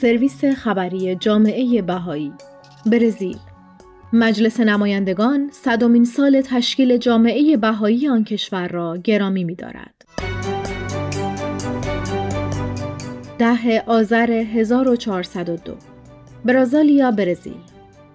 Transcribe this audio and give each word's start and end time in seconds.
سرویس 0.00 0.44
خبری 0.44 1.14
جامعه 1.14 1.82
بهایی. 1.82 2.32
برزیل. 2.86 3.36
مجلس 4.12 4.60
نمایندگان 4.60 5.50
صدمین 5.52 6.04
سال 6.04 6.40
تشکیل 6.40 6.96
جامعه 6.96 7.56
بهایی 7.56 8.08
آن 8.08 8.24
کشور 8.24 8.68
را 8.68 8.96
گرامی 8.96 9.44
می‌دارد. 9.44 10.04
ده 13.38 13.82
آذر 13.86 14.30
1402 14.30 15.74
برازالیا 16.44 17.10
برزیل؟ 17.10 17.69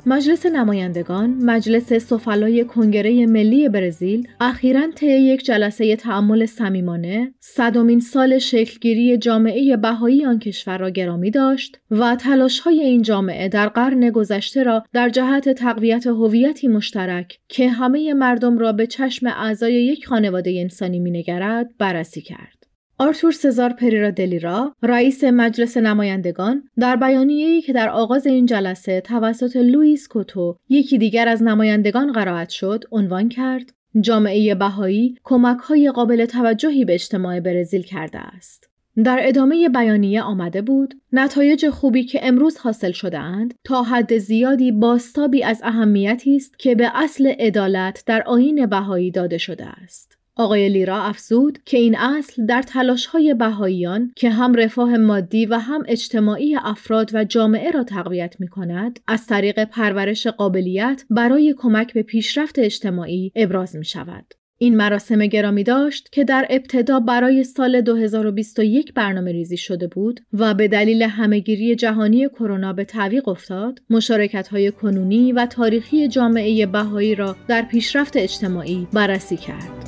مجلس 0.08 0.46
نمایندگان 0.46 1.30
مجلس 1.30 1.94
سفلای 1.94 2.64
کنگره 2.66 3.26
ملی 3.26 3.70
برزیل 3.70 4.28
اخیرا 4.40 4.92
طی 4.96 5.08
یک 5.08 5.46
جلسه 5.46 5.96
تعامل 5.96 6.46
صمیمانه 6.46 7.34
صدمین 7.40 8.00
سال 8.00 8.38
شکلگیری 8.40 9.18
جامعه 9.18 9.78
بهایی 9.78 10.26
آن 10.26 10.40
کشور 10.40 10.78
را 10.78 10.90
گرامی 10.90 11.32
داشت 11.32 11.80
و 11.92 12.16
تلاش‌های 12.16 12.80
این 12.80 13.02
جامعه 13.02 13.50
در 13.50 13.68
قرن 13.68 14.10
گذشته 14.10 14.64
را 14.64 14.84
در 14.94 15.10
جهت 15.10 15.50
تقویت 15.50 16.08
هویتی 16.08 16.68
مشترک 16.68 17.40
که 17.48 17.70
همه 17.70 18.14
مردم 18.14 18.58
را 18.58 18.72
به 18.72 18.88
چشم 18.88 19.28
اعضای 19.28 19.74
یک 19.74 20.08
خانواده 20.08 20.52
انسانی 20.60 21.00
مینگرد 21.00 21.70
بررسی 21.78 22.22
کرد. 22.22 22.55
آرتور 22.98 23.32
سزار 23.32 23.74
پریرا 23.74 24.10
دلیرا 24.10 24.76
رئیس 24.84 25.24
مجلس 25.24 25.78
نمایندگان 25.78 26.64
در 26.80 26.96
بیانیه‌ای 26.96 27.62
که 27.62 27.74
در 27.74 27.90
آغاز 27.90 28.28
این 28.28 28.46
جلسه 28.46 29.02
توسط 29.02 29.56
لوئیس 29.56 30.08
کوتو 30.08 30.58
یکی 30.70 30.98
دیگر 30.98 31.28
از 31.28 31.44
نمایندگان 31.44 32.12
قرائت 32.12 32.50
شد 32.50 32.84
عنوان 32.92 33.30
کرد 33.30 33.74
جامعه 34.02 34.56
بهایی 34.56 35.16
کمک‌های 35.24 35.92
قابل 35.92 36.26
توجهی 36.26 36.86
به 36.86 36.94
اجتماع 36.94 37.40
برزیل 37.40 37.82
کرده 37.82 38.20
است. 38.20 38.70
در 39.04 39.20
ادامه 39.22 39.70
بیانیه 39.70 40.22
آمده 40.22 40.62
بود 40.62 40.94
نتایج 41.14 41.70
خوبی 41.70 42.04
که 42.04 42.20
امروز 42.24 42.58
حاصل 42.58 42.92
شده 42.92 43.20
اند 43.20 43.54
تا 43.64 43.84
حد 43.84 44.18
زیادی 44.18 44.72
باستابی 44.72 45.44
از 45.44 45.62
اهمیتی 45.64 46.36
است 46.36 46.60
که 46.60 46.76
به 46.76 46.92
اصل 46.94 47.28
عدالت 47.28 48.04
در 48.06 48.24
آیین 48.24 48.66
بهایی 48.66 49.12
داده 49.12 49.38
شده 49.38 49.66
است. 49.66 50.18
آقای 50.38 50.70
لیرا 50.70 51.04
افزود 51.04 51.60
که 51.66 51.78
این 51.78 51.98
اصل 51.98 52.46
در 52.46 52.64
های 53.12 53.34
بهاییان 53.34 54.12
که 54.16 54.30
هم 54.30 54.56
رفاه 54.56 54.98
مادی 54.98 55.46
و 55.46 55.56
هم 55.56 55.84
اجتماعی 55.88 56.56
افراد 56.56 57.12
و 57.14 57.24
جامعه 57.24 57.72
را 57.72 57.84
تقویت 57.84 58.36
می 58.40 58.48
کند 58.48 59.00
از 59.08 59.28
طریق 59.28 59.64
پرورش 59.64 60.28
قابلیت 60.28 61.04
برای 61.10 61.56
کمک 61.58 61.94
به 61.94 62.04
پیشرفت 62.04 62.60
اجتماعی 62.60 63.32
ابراز 63.36 63.76
می 63.76 63.86
شود. 63.86 64.34
این 64.58 64.78
مراسم 64.78 65.26
گرامی 65.26 65.64
داشت 65.64 66.10
که 66.12 66.24
در 66.24 66.48
ابتدا 66.50 67.00
برای 67.00 67.44
سال 67.44 67.82
2021 67.82 68.94
برنامه 68.94 69.32
ریزی 69.32 69.58
شده 69.58 69.88
بود 69.88 70.20
و 70.34 70.54
به 70.54 70.68
دلیل 70.68 71.04
همهگیری 71.04 71.76
جهانی 71.76 72.28
کرونا 72.30 72.74
به 72.74 72.84
تعویق 72.84 73.28
افتاد، 73.28 73.82
مشارکت 73.90 74.48
های 74.48 74.72
کنونی 74.72 75.32
و 75.32 75.46
تاریخی 75.46 76.08
جامعه 76.08 76.66
بهایی 76.66 77.16
را 77.16 77.36
در 77.48 77.62
پیشرفت 77.62 78.18
اجتماعی 78.18 78.88
بررسی 78.94 79.38
کرد. 79.38 79.85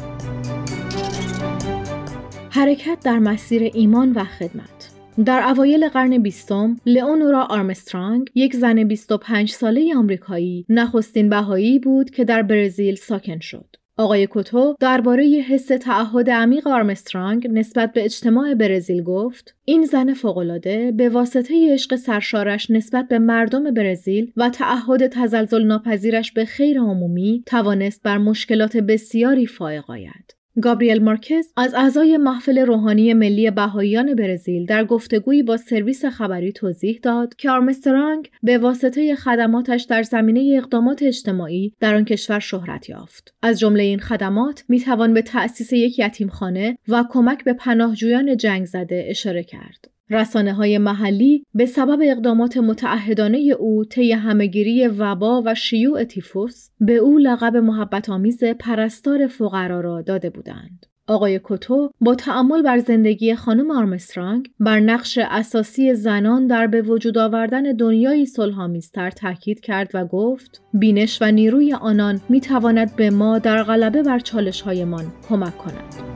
حرکت 2.57 2.97
در 3.03 3.19
مسیر 3.19 3.71
ایمان 3.73 4.11
و 4.11 4.23
خدمت 4.23 4.91
در 5.25 5.49
اوایل 5.49 5.89
قرن 5.89 6.17
بیستم 6.17 6.77
لئونورا 6.85 7.43
آرمسترانگ 7.49 8.29
یک 8.35 8.55
زن 8.55 8.83
25 8.83 9.51
ساله 9.51 9.95
آمریکایی 9.97 10.65
نخستین 10.69 11.29
بهایی 11.29 11.79
بود 11.79 12.09
که 12.09 12.25
در 12.25 12.41
برزیل 12.41 12.95
ساکن 12.95 13.39
شد. 13.39 13.75
آقای 13.97 14.27
کوتو 14.27 14.75
درباره 14.79 15.23
حس 15.23 15.67
تعهد 15.67 16.29
عمیق 16.29 16.67
آرمسترانگ 16.67 17.47
نسبت 17.51 17.93
به 17.93 18.05
اجتماع 18.05 18.53
برزیل 18.53 19.03
گفت 19.03 19.55
این 19.65 19.85
زن 19.85 20.13
فوقالعاده 20.13 20.91
به 20.91 21.09
واسطه 21.09 21.73
عشق 21.73 21.95
سرشارش 21.95 22.71
نسبت 22.71 23.07
به 23.07 23.19
مردم 23.19 23.73
برزیل 23.73 24.31
و 24.37 24.49
تعهد 24.49 25.07
تزلزل 25.07 25.63
ناپذیرش 25.63 26.31
به 26.31 26.45
خیر 26.45 26.79
عمومی 26.79 27.43
توانست 27.45 28.03
بر 28.03 28.17
مشکلات 28.17 28.77
بسیاری 28.77 29.45
فائق 29.45 29.89
آید 29.89 30.36
گابریل 30.61 31.03
مارکز 31.03 31.53
از 31.57 31.73
اعضای 31.73 32.17
محفل 32.17 32.59
روحانی 32.59 33.13
ملی 33.13 33.51
بهاییان 33.51 34.15
برزیل 34.15 34.65
در 34.65 34.85
گفتگویی 34.85 35.43
با 35.43 35.57
سرویس 35.57 36.05
خبری 36.05 36.51
توضیح 36.51 36.99
داد 37.03 37.35
که 37.35 37.51
آرمسترانگ 37.51 38.29
به 38.43 38.57
واسطه 38.57 39.15
خدماتش 39.15 39.83
در 39.83 40.03
زمینه 40.03 40.57
اقدامات 40.57 41.03
اجتماعی 41.03 41.73
در 41.79 41.95
آن 41.95 42.05
کشور 42.05 42.39
شهرت 42.39 42.89
یافت. 42.89 43.33
از 43.41 43.59
جمله 43.59 43.83
این 43.83 43.99
خدمات 43.99 44.63
می 44.69 44.79
توان 44.79 45.13
به 45.13 45.21
تأسیس 45.21 45.73
یک 45.73 45.99
یتیمخانه 45.99 46.77
و 46.87 47.03
کمک 47.09 47.43
به 47.43 47.53
پناهجویان 47.53 48.37
جنگ 48.37 48.65
زده 48.65 49.05
اشاره 49.09 49.43
کرد. 49.43 49.96
رسانه 50.09 50.53
های 50.53 50.77
محلی 50.77 51.43
به 51.53 51.65
سبب 51.65 51.99
اقدامات 52.03 52.57
متعهدانه 52.57 53.37
او 53.59 53.85
طی 53.85 54.11
همهگیری 54.11 54.87
وبا 54.87 55.43
و 55.45 55.55
شیوع 55.55 56.03
تیفوس 56.03 56.69
به 56.79 56.95
او 56.95 57.17
لقب 57.17 57.57
محبت 57.57 58.09
آمیز 58.09 58.43
پرستار 58.43 59.27
فقرا 59.27 59.81
را 59.81 60.01
داده 60.01 60.29
بودند. 60.29 60.85
آقای 61.07 61.39
کوتو 61.39 61.91
با 62.01 62.15
تعمل 62.15 62.61
بر 62.61 62.77
زندگی 62.77 63.35
خانم 63.35 63.71
آرمسترانگ 63.71 64.49
بر 64.59 64.79
نقش 64.79 65.19
اساسی 65.21 65.93
زنان 65.93 66.47
در 66.47 66.67
به 66.67 66.81
وجود 66.81 67.17
آوردن 67.17 67.63
دنیایی 67.63 68.25
صلحآمیزتر 68.25 69.11
تاکید 69.11 69.59
کرد 69.59 69.91
و 69.93 70.05
گفت 70.05 70.61
بینش 70.73 71.21
و 71.21 71.31
نیروی 71.31 71.73
آنان 71.73 72.21
می 72.29 72.41
تواند 72.41 72.95
به 72.95 73.09
ما 73.09 73.39
در 73.39 73.63
غلبه 73.63 74.03
بر 74.03 74.19
چالش 74.19 74.61
هایمان 74.61 75.05
کمک 75.29 75.57
کند. 75.57 76.06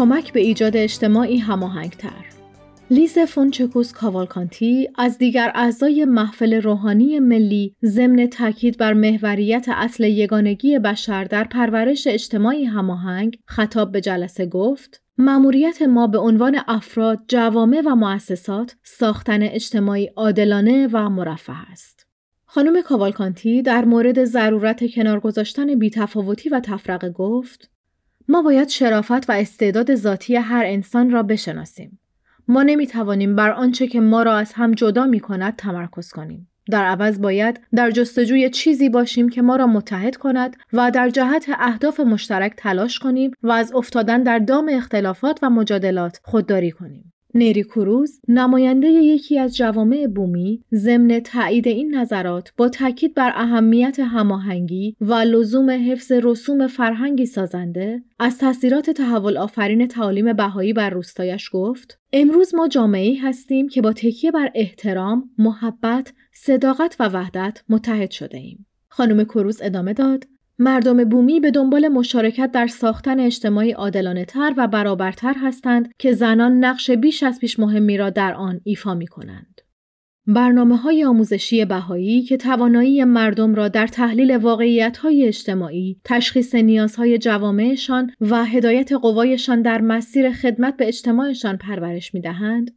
کمک 0.00 0.32
به 0.32 0.40
ایجاد 0.40 0.76
اجتماعی 0.76 1.38
هماهنگتر 1.38 2.24
لیز 2.90 3.18
فونچکوس 3.18 3.92
کاوالکانتی 3.92 4.88
از 4.98 5.18
دیگر 5.18 5.52
اعضای 5.54 6.04
محفل 6.04 6.62
روحانی 6.62 7.18
ملی 7.18 7.76
ضمن 7.84 8.26
تاکید 8.26 8.78
بر 8.78 8.92
محوریت 8.92 9.66
اصل 9.68 10.04
یگانگی 10.04 10.78
بشر 10.78 11.24
در 11.24 11.44
پرورش 11.44 12.06
اجتماعی 12.06 12.64
هماهنگ 12.64 13.38
خطاب 13.46 13.92
به 13.92 14.00
جلسه 14.00 14.46
گفت 14.46 15.02
مأموریت 15.18 15.82
ما 15.82 16.06
به 16.06 16.18
عنوان 16.18 16.60
افراد، 16.68 17.18
جوامع 17.28 17.82
و 17.86 17.94
مؤسسات 17.94 18.76
ساختن 18.82 19.42
اجتماعی 19.42 20.10
عادلانه 20.16 20.88
و 20.92 21.08
مرفه 21.08 21.52
است. 21.72 22.06
خانم 22.44 22.82
کاوالکانتی 22.82 23.62
در 23.62 23.84
مورد 23.84 24.24
ضرورت 24.24 24.94
کنار 24.94 25.20
گذاشتن 25.20 25.74
بیتفاوتی 25.74 26.48
و 26.48 26.60
تفرقه 26.60 27.10
گفت 27.10 27.70
ما 28.30 28.42
باید 28.42 28.68
شرافت 28.68 29.30
و 29.30 29.32
استعداد 29.32 29.94
ذاتی 29.94 30.36
هر 30.36 30.64
انسان 30.66 31.10
را 31.10 31.22
بشناسیم. 31.22 32.00
ما 32.48 32.62
نمی 32.62 32.86
توانیم 32.86 33.36
بر 33.36 33.50
آنچه 33.50 33.86
که 33.86 34.00
ما 34.00 34.22
را 34.22 34.36
از 34.36 34.52
هم 34.52 34.72
جدا 34.72 35.06
می 35.06 35.20
کند 35.20 35.56
تمرکز 35.56 36.10
کنیم. 36.10 36.48
در 36.70 36.84
عوض 36.84 37.20
باید 37.20 37.60
در 37.74 37.90
جستجوی 37.90 38.50
چیزی 38.50 38.88
باشیم 38.88 39.28
که 39.28 39.42
ما 39.42 39.56
را 39.56 39.66
متحد 39.66 40.16
کند 40.16 40.56
و 40.72 40.90
در 40.90 41.08
جهت 41.08 41.46
اهداف 41.58 42.00
مشترک 42.00 42.52
تلاش 42.56 42.98
کنیم 42.98 43.30
و 43.42 43.50
از 43.50 43.72
افتادن 43.74 44.22
در 44.22 44.38
دام 44.38 44.70
اختلافات 44.72 45.38
و 45.42 45.50
مجادلات 45.50 46.20
خودداری 46.24 46.70
کنیم. 46.70 47.09
نیری 47.34 47.62
کروز 47.62 48.20
نماینده 48.28 48.88
یکی 48.88 49.38
از 49.38 49.56
جوامع 49.56 50.06
بومی 50.06 50.64
ضمن 50.74 51.20
تایید 51.20 51.68
این 51.68 51.94
نظرات 51.94 52.52
با 52.56 52.68
تاکید 52.68 53.14
بر 53.14 53.32
اهمیت 53.34 54.00
هماهنگی 54.00 54.96
و 55.00 55.14
لزوم 55.14 55.70
حفظ 55.70 56.12
رسوم 56.12 56.66
فرهنگی 56.66 57.26
سازنده 57.26 58.02
از 58.18 58.38
تاثیرات 58.38 58.90
تحول 58.90 59.36
آفرین 59.36 59.86
تعالیم 59.86 60.32
بهایی 60.32 60.72
بر 60.72 60.90
روستایش 60.90 61.50
گفت 61.52 61.98
امروز 62.12 62.54
ما 62.54 62.68
جامعه 62.68 63.22
هستیم 63.22 63.68
که 63.68 63.82
با 63.82 63.92
تکیه 63.92 64.30
بر 64.30 64.50
احترام، 64.54 65.30
محبت، 65.38 66.12
صداقت 66.32 66.96
و 67.00 67.08
وحدت 67.08 67.62
متحد 67.68 68.10
شده 68.10 68.38
ایم. 68.38 68.66
خانم 68.88 69.24
کروز 69.24 69.62
ادامه 69.62 69.92
داد 69.92 70.24
مردم 70.62 71.04
بومی 71.04 71.40
به 71.40 71.50
دنبال 71.50 71.88
مشارکت 71.88 72.50
در 72.52 72.66
ساختن 72.66 73.20
اجتماعی 73.20 73.72
عادلانه 73.72 74.24
تر 74.24 74.54
و 74.56 74.68
برابرتر 74.68 75.34
هستند 75.42 75.92
که 75.98 76.12
زنان 76.12 76.64
نقش 76.64 76.90
بیش 76.90 77.22
از 77.22 77.40
پیش 77.40 77.58
مهمی 77.58 77.96
را 77.96 78.10
در 78.10 78.34
آن 78.34 78.60
ایفا 78.64 78.94
می 78.94 79.06
کنند. 79.06 79.60
برنامه 80.26 80.76
های 80.76 81.04
آموزشی 81.04 81.64
بهایی 81.64 82.22
که 82.22 82.36
توانایی 82.36 83.04
مردم 83.04 83.54
را 83.54 83.68
در 83.68 83.86
تحلیل 83.86 84.36
واقعیت 84.36 84.96
های 84.96 85.26
اجتماعی، 85.26 86.00
تشخیص 86.04 86.54
نیازهای 86.54 87.18
جوامعشان 87.18 88.10
و 88.20 88.44
هدایت 88.44 88.92
قوایشان 88.92 89.62
در 89.62 89.80
مسیر 89.80 90.32
خدمت 90.32 90.76
به 90.76 90.88
اجتماعشان 90.88 91.56
پرورش 91.56 92.14
می 92.14 92.20
دهند، 92.20 92.70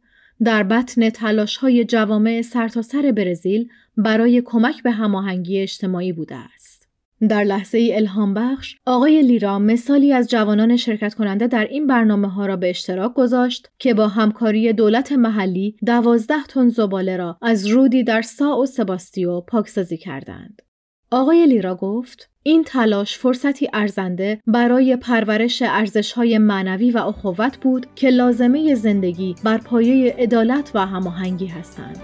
در 0.44 0.62
بطن 0.62 1.10
تلاش 1.10 1.56
های 1.56 1.84
جوامع 1.84 2.42
سرتاسر 2.42 3.12
برزیل 3.12 3.68
برای 3.96 4.42
کمک 4.44 4.82
به 4.82 4.90
هماهنگی 4.90 5.60
اجتماعی 5.60 6.12
بوده 6.12 6.36
است. 6.36 6.83
در 7.26 7.44
لحظه 7.44 7.78
ای 7.78 7.96
الهام 7.96 8.34
بخش 8.34 8.76
آقای 8.86 9.22
لیرا 9.22 9.58
مثالی 9.58 10.12
از 10.12 10.30
جوانان 10.30 10.76
شرکت 10.76 11.14
کننده 11.14 11.46
در 11.46 11.64
این 11.64 11.86
برنامه 11.86 12.28
ها 12.28 12.46
را 12.46 12.56
به 12.56 12.70
اشتراک 12.70 13.14
گذاشت 13.14 13.70
که 13.78 13.94
با 13.94 14.08
همکاری 14.08 14.72
دولت 14.72 15.12
محلی 15.12 15.76
دوازده 15.86 16.44
تن 16.48 16.68
زباله 16.68 17.16
را 17.16 17.36
از 17.42 17.66
رودی 17.66 18.04
در 18.04 18.22
سا 18.22 18.58
و 18.58 18.66
سباستیو 18.66 19.40
پاکسازی 19.40 19.96
کردند. 19.96 20.62
آقای 21.10 21.46
لیرا 21.46 21.74
گفت 21.74 22.30
این 22.42 22.64
تلاش 22.64 23.18
فرصتی 23.18 23.68
ارزنده 23.72 24.40
برای 24.46 24.96
پرورش 24.96 25.62
ارزشهای 25.62 26.38
معنوی 26.38 26.90
و 26.90 26.98
اخوت 26.98 27.56
بود 27.56 27.86
که 27.94 28.10
لازمه 28.10 28.74
زندگی 28.74 29.34
بر 29.44 29.58
پایه 29.58 30.14
عدالت 30.18 30.70
و 30.74 30.86
هماهنگی 30.86 31.46
هستند. 31.46 31.98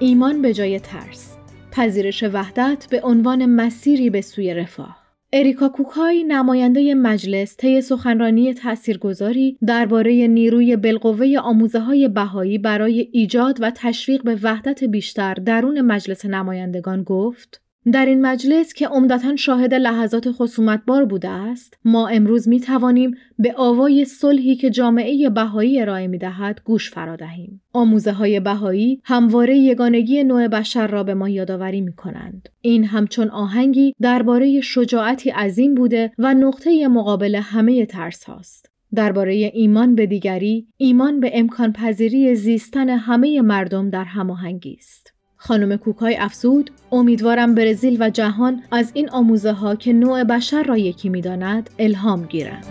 ایمان 0.00 0.42
به 0.42 0.54
جای 0.54 0.80
ترس 0.80 1.31
پذیرش 1.72 2.22
وحدت 2.22 2.86
به 2.90 3.00
عنوان 3.00 3.46
مسیری 3.46 4.10
به 4.10 4.20
سوی 4.20 4.54
رفاه. 4.54 5.02
اریکا 5.32 5.68
کوکای 5.68 6.24
نماینده 6.24 6.94
مجلس 6.94 7.56
طی 7.56 7.80
سخنرانی 7.80 8.54
تاثیرگذاری 8.54 9.58
درباره 9.66 10.26
نیروی 10.26 10.76
بالقوه 10.76 11.38
آموزه 11.42 11.80
های 11.80 12.08
بهایی 12.08 12.58
برای 12.58 13.08
ایجاد 13.12 13.58
و 13.60 13.70
تشویق 13.70 14.22
به 14.22 14.38
وحدت 14.42 14.84
بیشتر 14.84 15.34
درون 15.34 15.80
مجلس 15.80 16.24
نمایندگان 16.24 17.02
گفت 17.02 17.62
در 17.92 18.06
این 18.06 18.26
مجلس 18.26 18.72
که 18.72 18.88
عمدتا 18.88 19.36
شاهد 19.36 19.74
لحظات 19.74 20.30
خصومتبار 20.30 21.04
بوده 21.04 21.28
است 21.28 21.78
ما 21.84 22.08
امروز 22.08 22.48
می 22.48 22.60
توانیم 22.60 23.14
به 23.38 23.54
آوای 23.56 24.04
صلحی 24.04 24.56
که 24.56 24.70
جامعه 24.70 25.30
بهایی 25.30 25.80
ارائه 25.80 26.06
می 26.06 26.18
دهد 26.18 26.60
گوش 26.64 26.90
فرا 26.90 27.16
دهیم. 27.16 27.60
آموزه 27.72 28.12
های 28.12 28.40
بهایی 28.40 29.00
همواره 29.04 29.56
یگانگی 29.56 30.24
نوع 30.24 30.48
بشر 30.48 30.86
را 30.86 31.04
به 31.04 31.14
ما 31.14 31.28
یادآوری 31.28 31.80
می 31.80 31.92
کنند. 31.92 32.48
این 32.60 32.84
همچون 32.84 33.28
آهنگی 33.28 33.94
درباره 34.00 34.60
شجاعتی 34.60 35.30
عظیم 35.30 35.74
بوده 35.74 36.12
و 36.18 36.34
نقطه 36.34 36.88
مقابل 36.88 37.34
همه 37.34 37.86
ترس 37.86 38.24
هاست. 38.24 38.72
درباره 38.94 39.32
ایمان 39.54 39.94
به 39.94 40.06
دیگری 40.06 40.66
ایمان 40.76 41.20
به 41.20 41.30
امکان 41.34 41.72
پذیری 41.72 42.34
زیستن 42.34 42.88
همه 42.88 43.40
مردم 43.40 43.90
در 43.90 44.04
هماهنگی 44.04 44.76
است. 44.78 45.11
خانم 45.44 45.76
کوکای 45.76 46.16
افزود 46.16 46.70
امیدوارم 46.92 47.54
برزیل 47.54 47.96
و 48.00 48.10
جهان 48.10 48.62
از 48.70 48.90
این 48.94 49.10
آموزه 49.10 49.52
ها 49.52 49.76
که 49.76 49.92
نوع 49.92 50.24
بشر 50.24 50.62
را 50.62 50.76
یکی 50.76 51.08
می‌داند 51.08 51.70
الهام 51.78 52.24
گیرند. 52.26 52.66